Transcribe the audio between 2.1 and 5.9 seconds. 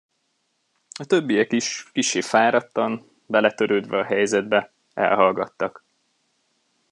fáradtan, beletörődve a helyzetbe, elhallgattak.